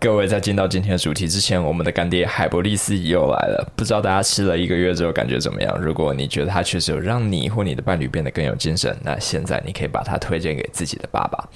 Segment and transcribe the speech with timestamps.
[0.00, 3.72] 各位在进到今天的主题之前，我们的干爹海博利斯又来了。
[3.76, 5.78] 不知道大家吃了一个月之后感觉怎么样？
[5.78, 11.46] 如果你觉得它确实有让你或你的伴侣变得更有精神，那现在你可以把它推荐给自己的爸爸。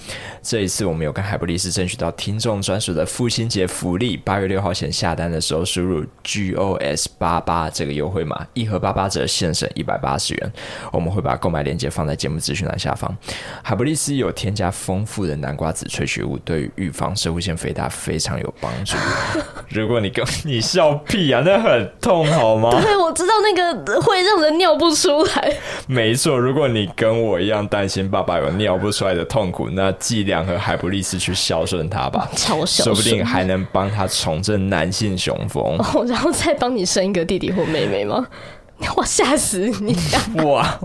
[0.43, 10.53] 这一次我们有跟海博利斯争取到听众专属的父亲节福利，八月六号前下单的时候输入 GOS 八八这个优惠码，一盒八八折，现省一百八十元。
[10.91, 13.11] 我们会把购买链接放在节目资讯栏下方。
[13.63, 18.95] 海博利斯有添加丰富的南瓜子萃取物，对于预防摄护腺肥大非常有帮助。
[19.69, 22.69] 如果你跟你笑屁啊，那很痛好吗？
[22.81, 25.53] 对，我知道那个会让人尿不出来。
[25.87, 35.63] 没错，如果你跟我一样担心爸爸有尿不出来的痛苦，那剂量和海布利斯去孝顺他吧，超孝顺，说不定还能帮他重振男性雄风。
[35.93, 38.25] 哦，然后再帮你生一个弟弟或妹妹吗？
[38.97, 39.95] 我吓死你！
[40.43, 40.77] 哇！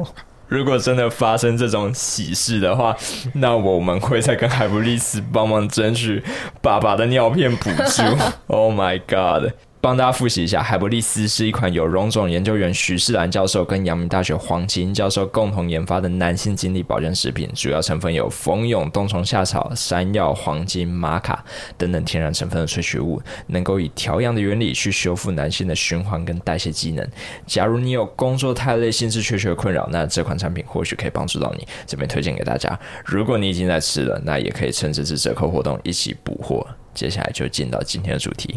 [0.51, 2.95] 如果真的发生这种喜事的话，
[3.35, 6.23] 那我们会再跟海布利斯帮忙争取
[6.61, 8.03] 爸爸的尿片补助。
[8.49, 9.53] Oh my god！
[9.83, 21.43] 帮大家复习一下，海博利斯是一款由荣总研究员许世兰教授跟阳明大学黄麒英教授共同研发的男性精力保健食品，主要成分有蜂蛹、冬虫夏草、山药、黄金、玛卡
[21.79, 27.09] 等等天然成分的萃取物，能够以调养的原理去修复男性的循环跟代谢机能。
[27.47, 32.79] 假如你有工作太累、兴致缺缺的困扰，那这款产品或许可以帮助到你，这边推荐给大家。
[33.03, 36.67] 如果你已经在吃了，那也可以趁这次折扣活动一起补货。
[36.93, 38.57] 接下来就进到今天的主题。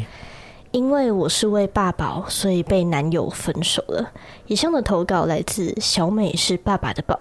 [0.73, 4.09] 因为我是位爸宝，所以被男友分手了。
[4.47, 7.15] 以上的投稿来自小美是爸爸的宝。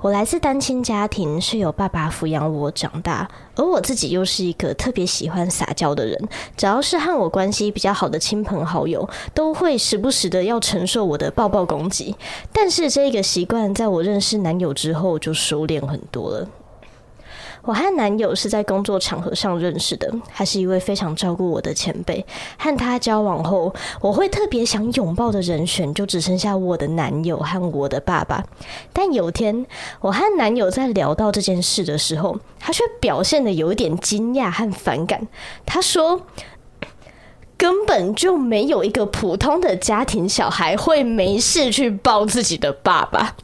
[0.00, 6.28] 我来自单亲家庭，是由爸爸抚养我长大，而我自己又是一个特别喜欢撒娇的人。
[6.56, 12.16] 只要是和我关系比较好的亲朋好友，都会时不时的要承受我的抱抱攻击。
[12.52, 16.48] 但是这个习惯在我认识男友之后就收敛很多了。
[17.62, 22.24] 我和男友是在工作场合上认识的，还是一位非常照顾我的前辈。
[22.58, 28.44] 和他交往后，我会特别想拥抱的人选就只剩下我的男友和我的爸爸。
[28.92, 29.66] 但有天，
[30.00, 35.28] 我和男友在聊到这件事的时候，他却表现得有点惊讶和反感。
[35.66, 36.22] 他说
[37.58, 43.36] ：“根本就没有一个普通的家庭小孩会没事去抱自己的爸爸。”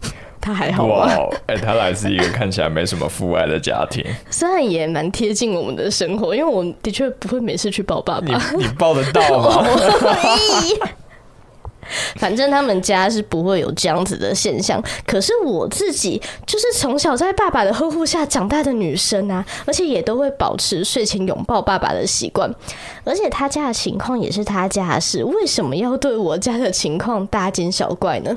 [0.47, 1.09] 他还好哇，
[1.47, 9.67] 哎、欸，他来自一个看起来没什么父爱的家庭，虽然也蛮贴近我们的生活，因为我的确不会每次去抱爸爸，你你抱得到吗？
[12.16, 22.50] 反正他们家是不会有这样子的现象，可是我自己就是从小在爸爸的呵护下长大的女生啊，而且也都会保持睡前拥抱爸爸的习惯。
[23.04, 28.36] 而且他家的情况也是他家的事，为什么要对我家的情况大惊小怪呢？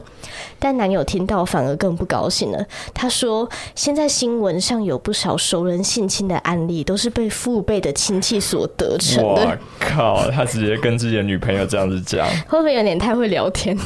[0.59, 2.65] 但男友听到反而更不高兴了。
[2.93, 13.77] 他说：“现在新闻上有不少熟人性侵的案例，都是被父辈的亲戚所得逞的。”我靠，他直接跟自己的女朋友这样子讲， 会不会有点太会聊聊天？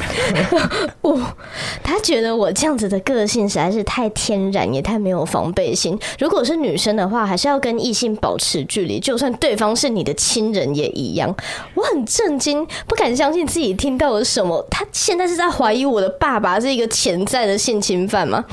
[1.02, 1.20] 哦，
[1.82, 5.96] 他觉得我这样子的个性实在是太天然，也太没有防备心。
[6.18, 11.32] 如果是女生的话，还是要跟异性保持距离，就算对方是你的亲人也一样。
[11.74, 14.60] 我很震惊，不敢相信自己听到了什么。
[14.68, 18.44] 他现在是在怀疑我的爸爸是一个潜在的性侵犯吗？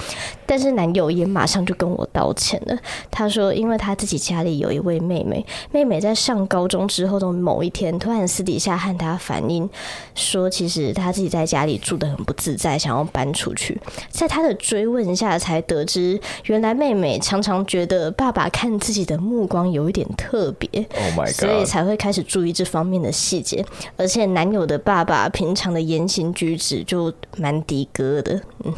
[0.45, 2.77] 但是男友也马上就跟我道歉了。
[3.09, 9.69] 他说，因为他自己家里有一位妹妹，妹妹在上高中之后的某一天，突然私底下和他反映
[10.13, 13.79] 说，其实他自己在家里住的很不自在，想要搬出去。
[14.09, 20.69] 在他的追问下，才得知原来妹妹常常觉得爸爸看自己的目光有一点特别
[21.17, 23.65] ，Oh 所以才会开始注意这方面的细节。
[23.97, 28.73] 而且男友的爸爸平常的言行举止就蛮的哥的，嗯，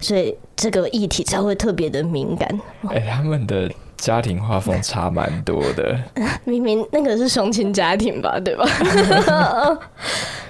[0.00, 0.36] 所以。
[0.54, 2.48] 这个议题才会特别的敏感。
[2.88, 3.68] 哎、欸，他们的。
[3.96, 5.96] 家庭画风差蛮多的，
[6.44, 8.64] 明明那个是双亲家庭吧，对吧？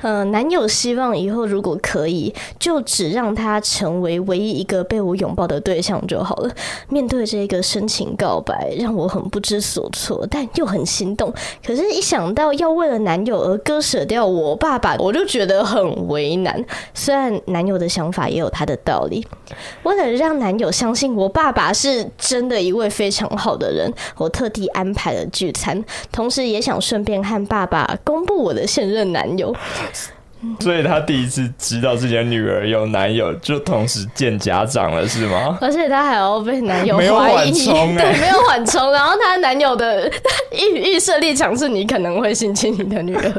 [0.03, 6.51] 呃，男友希望以后如果可以，就只让他成为唯一一个被我拥抱的对象就好了。
[6.89, 11.33] 面对这个深情告白，让我很不知所措，但又很心动。
[11.65, 16.65] 可是，一想到要为了男友而割舍掉我爸爸，我就觉得很为难。
[16.93, 19.25] 虽然男友的想法也有他的道理，
[19.85, 23.53] 为了让男友相信我爸爸是真的一位非常好。
[23.53, 29.55] 好的人，我特地安排了聚餐，同时也想顺便和爸爸公布我的现任男友。
[30.61, 35.57] 所以他第一次知道自己的女儿有男友，就同时见家长了，是吗？
[35.61, 38.93] 而且她还要被男友怀疑，没有缓冲， 对，没有缓冲。
[38.93, 40.11] 然后她男友的
[40.53, 43.33] 预预设立场是你可能会性侵你的女儿。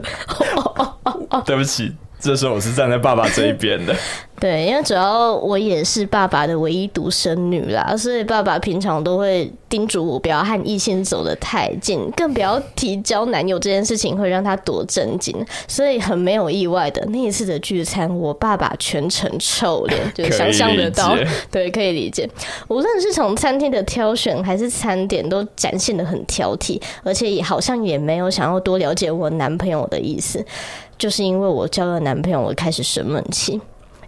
[1.45, 3.93] 对不起，这时候我是站在爸爸这一边的。
[4.43, 15.33] 对，因为主要我也是爸爸的唯一独生女啦，所以爸爸平常都会叮嘱我不要和异性走得太近，更不要提交男友这件事情会让他多震惊。
[15.65, 21.15] 所以很没有意外的，那一次的聚餐，我爸爸全程臭脸， 就想象得到，
[21.49, 22.29] 对，可以理解。
[22.67, 30.45] 无论是从餐厅的挑选还是餐点，都展现的很挑剔，而且也好像也没有想要多了解我男朋友的意思。
[30.97, 33.61] 就是因为我交了男朋友，我开始生闷气。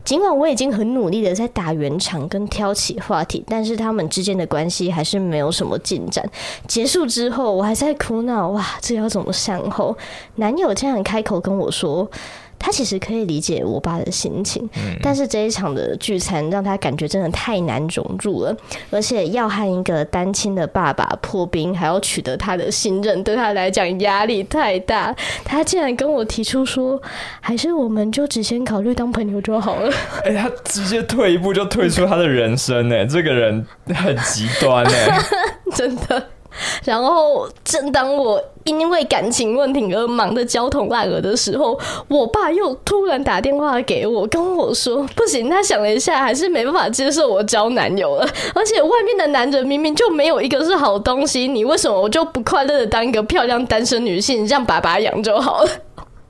[0.05, 6.23] 尽管我已经很努力的在打圆场跟挑起话题，但是他们之间的关系还是没有什么进展。
[6.67, 9.97] 结束之后，我还在苦恼，哇，这要怎么善后？
[10.35, 12.09] 男友竟然开口跟我说。
[12.57, 18.55] 他其实可以理解我爸的心情，嗯、但是这一场的聚餐让他感觉真的太难融入了，
[18.89, 25.15] 而且要和一个单亲的爸爸破冰，还要取得他的信任，对他来讲压力太大。
[25.43, 27.01] 他竟然跟我提出说，
[27.39, 29.91] 还是我们就只先考虑当朋友就好了。
[30.25, 35.19] 哎、欸，他直接退一步就退出他的人生，哎，这个人很极端，哎，
[35.75, 36.34] 真的。
[36.85, 48.27] 然后，正当我因为感情问题而忙得焦头烂额的时候，我爸又突然打电话给我，跟我说：“不行，他想了一下，还是没办法接受我交男友了。
[48.55, 55.69] 而且外面的男人明明就没有一个是好东西，你为什么我就不快乐的当一个漂亮单身女性，让爸爸养就好了？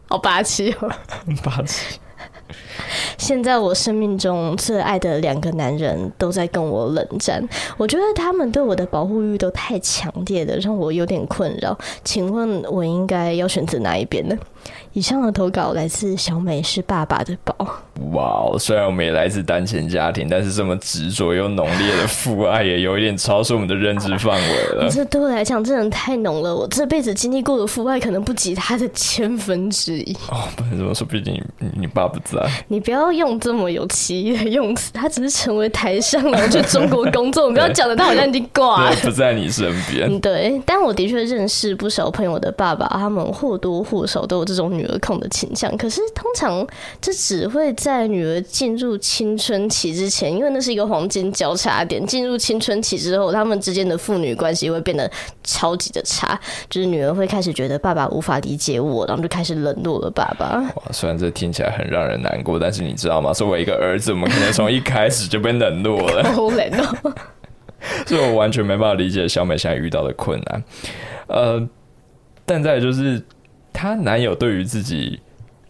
[0.08, 0.90] 好霸气哦，
[1.26, 2.00] 很 霸气。”
[3.18, 7.44] 现在我生命中最爱的两个男人都在跟我冷战，
[7.78, 11.78] 我觉得他们对我的保护欲都太强烈了，让我有点困扰。
[12.04, 14.38] 请问我应该要选择哪一边呢？
[14.94, 17.56] 以上的投稿来自小美是爸爸的宝。
[18.12, 24.90] 哇，wow, 虽然我们也来自单亲家庭，但是这么执着又浓烈的父爱，也有一点超出我们的认知范围了。
[24.90, 30.14] 这对我来讲真的太浓了，我这辈子经历过的父爱可能不及他的千分之一。
[30.30, 32.46] 哦，不能这么说，毕竟你，你爸不在。
[32.68, 40.20] 你不要用这么有歧义的用词，他只是成为台上，然后去中国工作，我们不要讲的他好像已经挂了， 不在你身边。
[40.20, 46.66] 对，但我的确认识不少朋友的爸爸，他们或多或少都有这种女儿控的倾向，可是通常
[47.00, 52.04] 这只会在女儿进入青春期之前，因为那是一个黄金交叉点。
[52.06, 55.10] 进入青春期之后，他们之间的父女关系会变得
[55.44, 60.60] 超级的差，就是女儿会开始觉得爸爸无法理解我，然后就开始冷落了爸爸。
[60.76, 63.34] 哇，虽然这听起来很让人难过，但是你知道吗？
[63.34, 67.14] 作为一个儿子，我们可能从一开始就被冷落了， 好冷哦。
[68.08, 70.64] 所以我完全没办法理解小美现在遇到的困难。
[71.28, 71.68] 呃，
[72.46, 73.22] 但再就是。
[73.76, 75.20] 她男友对于自己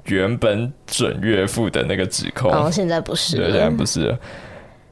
[0.05, 4.15] 原本准岳父的那个指控，哦，现在不是，对，现在不是，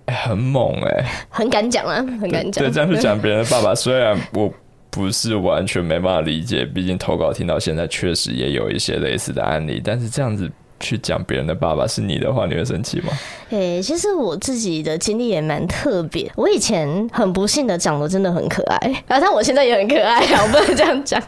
[0.08, 2.64] 欸、很猛哎、欸，很敢讲啊，很敢讲。
[2.64, 4.52] 对，这样去讲别人的爸爸，虽然我
[4.90, 10.52] 不是完全没办法理解，毕竟投稿听到现在确实也有一些类似的案例，但是这样子。
[10.84, 13.08] 去讲别人的爸爸是你的话，你会生气吗？
[13.50, 16.30] 诶、欸，其实我自己的经历也蛮特别。
[16.36, 18.78] 我以前很不幸的长得真的很可爱，
[19.08, 21.22] 然 后但我现在也很可爱啊， 我不能这样讲。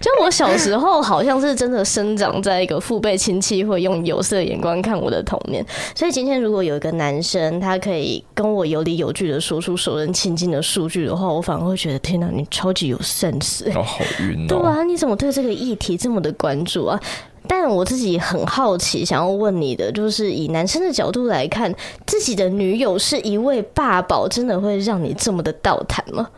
[0.00, 5.64] 就我小时候好像是真的生长在一个父辈亲戚会用有色眼光看我的童年，
[5.94, 13.68] 所以今天如果有一个男生他可以跟我有理有据的说出熟人亲近的数据的话，我反而会觉得天哪，你超级有 sense。
[13.76, 14.48] 哦，好晕哦。
[14.48, 16.98] 对啊，你怎么对这个议题这么的关注啊？
[17.46, 21.74] 但我自己很好奇，想要问你的，就是以男生的角度来看，
[22.06, 26.28] 自己的女友是一位霸宝，真的会让你这么的倒谈吗？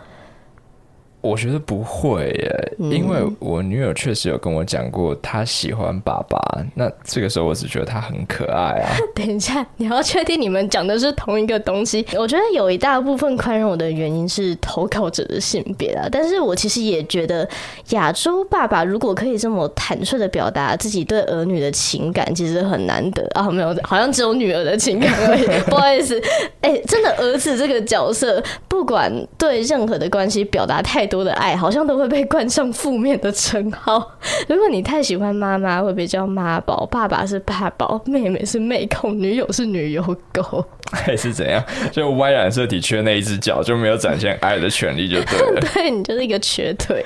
[1.27, 6.39] 我觉得不会耶，因为我女友确实有跟我讲过，她喜欢爸爸。
[6.75, 8.95] 那这个时候，我只觉得她很可爱啊。
[9.13, 12.07] 等一下，你要确定你们讲的是同一个东西？
[12.17, 16.09] 我觉得有一大部分宽容我的原因是投稿者的性别啊。
[16.11, 17.49] 但是我其实也觉得，
[17.91, 23.51] 亚洲爸爸如果可以这么坦率的表达自己对儿女的情感，其实很难得啊。
[23.51, 25.45] 没有，好像只有女儿的情感而已。
[25.69, 26.21] 不好意思，
[26.61, 31.16] 哎、欸，真的儿子这个角色，不管对任何的关系表达太多。
[31.17, 34.13] 多的爱好像都会被冠上负面的称号。
[34.47, 41.65] 如果你太喜欢妈妈，会被叫妈宝；爸爸是爸宝，妹妹是妹控，女友是女友狗，还是怎样？
[41.91, 45.61] 就 Y 染色体缺那一只脚，就没有展现爱的权利，就对了。
[45.73, 47.03] 对，你就是一个瘸腿。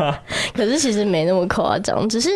[0.56, 2.30] 可是其实没那么夸张，只是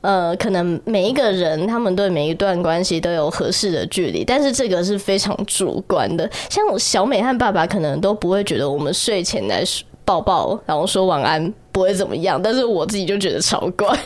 [0.00, 6.28] 呃，可能每一个人他们对每一段关系都有合适的距离，但是这个是非常主观的。
[6.48, 9.86] 像小美和爸爸可能都不会觉得我们睡前来说。
[10.10, 12.40] 抱抱，然后说晚安，不会怎么样。
[12.42, 13.96] 但是我自己就觉得超怪。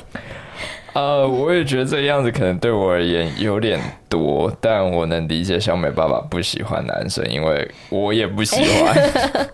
[0.92, 8.92] 呃，我也觉得这个样子可能对我而言有点多，但我能理解小美爸爸不喜欢男生，因为我也不喜欢。
[8.92, 9.48] 欸、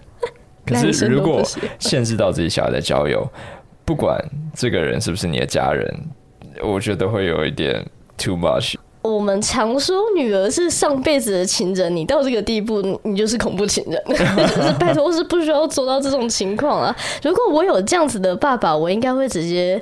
[0.66, 1.40] 可是如果
[1.78, 3.25] 限制到自己小孩的交友，
[3.85, 4.21] 不管
[4.52, 5.88] 这个人是不是你的家人，
[6.64, 7.87] 我觉得会有一点
[8.19, 8.75] too much。
[9.02, 14.02] 我们常说女儿是上辈子的情人，你到这个地步，你就是恐怖情人。
[14.09, 16.95] 就是拜托，是不需要做到这种情况啊！
[17.23, 19.80] 如果我有这样子的爸爸，我应该会直接。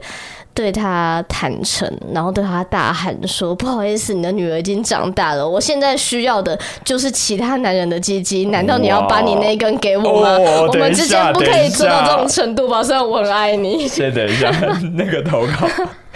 [0.54, 8.46] 对他坦诚，然后对他大喊说：“不好意思，你的女儿已经长大了，我现在需要的就是其他男人的鸡鸡。
[8.46, 10.30] 难道你要把你那根给我吗？
[10.30, 12.82] 哦、我们之间不可以做到这种程度吧？
[12.82, 14.50] 虽然我很爱你。”先等一下，
[14.98, 15.68] 那个投稿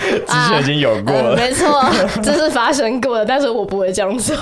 [0.26, 1.82] 之前已经有过了，没错，
[2.23, 4.37] 这是发生过的，但是我不会这样做。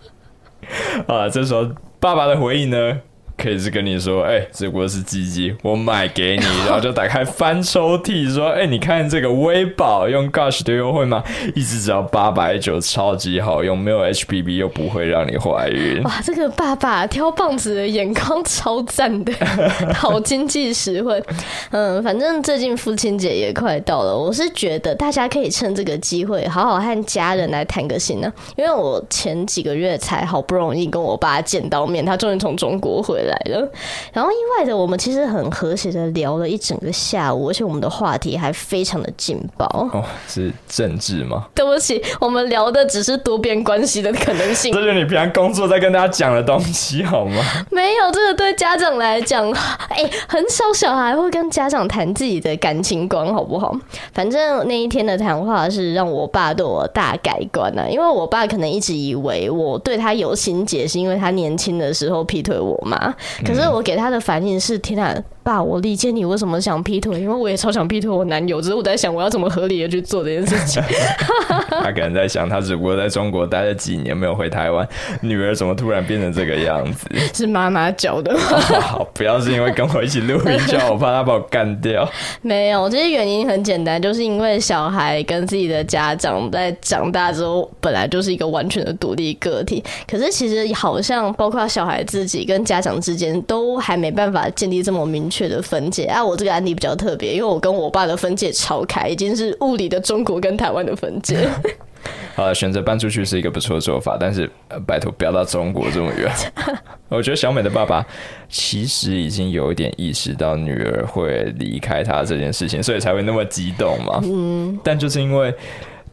[1.08, 1.66] 啊，这时候
[1.98, 2.98] 爸爸的回应呢？
[3.38, 11.22] 可以是跟你说，哎、这不是鸡鸡，我买给你， 然后就打开翻抽屉，说，哎、你看这个威宝用 Gush 的优惠吗，
[11.54, 16.02] 一支只要八百九，超级好用，没有 HPV 又不会让你怀孕。
[16.02, 19.32] 哇，这个爸爸挑棒子的眼光超赞的，
[19.94, 21.22] 好经济实惠。
[21.70, 28.56] 嗯，反正最近父亲节也快到了，我是觉得大家可以趁这个机会，好好和家人来谈个心呢、啊。
[28.56, 33.27] 因为我前几个月才好不容易跟我爸见到面，他终于从中国回来。
[33.28, 33.70] 来了，
[34.12, 39.66] 然后意外的，我们其实很和谐的聊了一整个下午，而且我们的话题还非常的劲爆。
[39.92, 41.46] 哦，是政治吗？
[41.54, 44.72] 对不起，我们聊的只是多边关系的可能性。
[44.72, 47.42] 这就是你平常工作在跟大家讲的东西，好吗？
[47.70, 49.50] 没有，这个对家长来讲，
[49.88, 53.74] 哎，很少小孩会跟家长谈自己的感情观，好不好？
[54.12, 63.14] 反正那一天的谈话是让我爸对我大改观啊，因为我爸可能一直以为我对他有心结，是因为他年轻的时候劈腿我妈。
[63.44, 70.82] 可是我给他的反应是：天哪，爸，我理解你为什么想劈腿，因为我也超想劈腿我男友，只是我在想我要怎么合理的去做这件事情。
[71.68, 74.86] 他可能在想，他只不过在中国待了几年，没有回台湾，
[75.22, 77.08] 女儿怎么突然变成这个样子？
[77.34, 78.40] 是妈妈教的吗？
[78.80, 82.08] 好， 不要是因为跟我一起录音，叫我怕他把我干掉。
[82.42, 89.82] 没有，这些原因很简单，就是因为小孩跟自己的家长在长大之后，本来就是一个完全的独立个体。
[90.06, 96.04] 可是其实好像包括小孩自己跟家长之间，都还没办法建立这么明确的分界。
[96.04, 101.48] 啊，我这个案例比较特别，因为我跟我爸的分界超开，已经是物理的中国跟台湾的分界。
[102.36, 106.30] 好了，选择搬出去是一个不错的做法，但是、呃、拜托不要到中国这么远。
[107.08, 108.06] 我觉得小美的爸爸
[108.50, 114.20] 其实已经有一点意识到女儿会离开他这件事情，所以才会那么激动嘛。
[114.22, 115.52] 嗯，但就是因为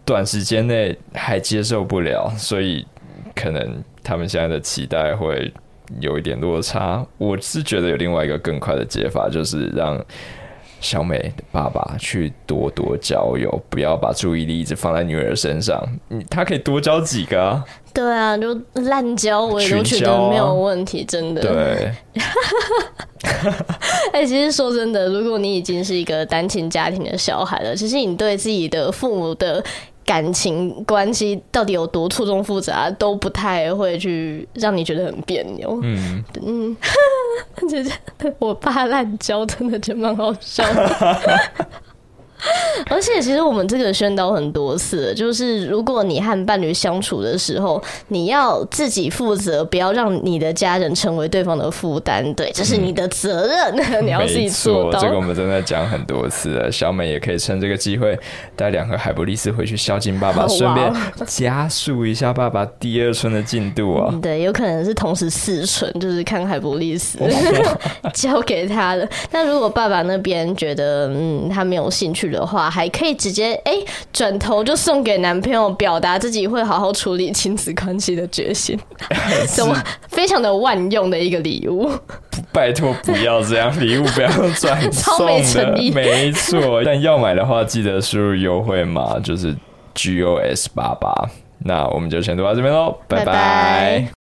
[0.05, 2.85] 短时间内还接受不了，所以
[3.35, 5.51] 可能他们现在的期待会
[5.99, 7.05] 有一点落差。
[7.17, 10.03] 我是觉得有另外一个更快的解法，就是让。
[10.81, 15.81] 小美的爸爸去多多交友，不要把注意力一直放在女儿身上。
[16.09, 17.65] 嗯，他可以多交几个啊？
[17.91, 21.41] 对啊，就滥交我也都觉得没有问题，真的。
[21.41, 21.91] 对。
[24.13, 29.63] 哎、欸，其实说真的，如果你已经是一个单亲家庭的小孩了，其实你对自己的父母的。
[30.05, 35.79] 感情关系到底有多错综复杂，都不太会去让你觉得很别扭。
[35.83, 36.77] 嗯嗯，
[37.67, 37.83] 觉
[38.17, 41.19] 得我爸滥交，真的就蛮好笑的。
[42.89, 52.33] 而且，其实我们这个宣导很多次，就是如果你和伴侣相处的时候，你要自己负责，不要让你的家人成为对方的负担。
[52.33, 54.99] 对，这是你的责任，嗯、 你要自己做到。
[54.99, 56.71] 这个我们真的讲很多次了。
[56.71, 58.17] 小美也可以趁这个机会
[58.55, 60.93] 带两盒海博利斯回去孝敬爸爸， 顺便
[61.25, 64.13] 加速一下爸爸第二春的进度啊。
[64.21, 67.17] 对，有可能是同时四春，就是看海博利斯
[68.13, 69.07] 交给他了。
[69.31, 73.73] 那如果爸爸那边觉得嗯他没有兴趣的话，还可以直接哎
[74.11, 78.77] 转头就送给男朋友，表达自己会好好处理亲子关系的决心，
[79.47, 79.75] 什么
[80.09, 81.91] 非常的万用的一个礼物。
[82.51, 86.83] 拜托不要这样，礼物不要转送的，没错。
[86.83, 89.55] 但要买的话，记得输入优惠码，就是
[89.95, 91.13] GOS 八八。
[91.59, 93.25] 那我们就先读到这边喽，拜拜。
[93.25, 94.14] 拜拜。